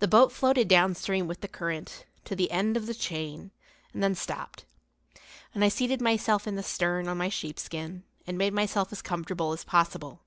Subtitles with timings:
[0.00, 3.52] The boat floated downstream with the current, to the end of the chain,
[3.94, 4.64] and then stopped,
[5.54, 9.52] and I seated myself in the stern on my sheepskin and made myself as comfortable
[9.52, 10.22] as possible.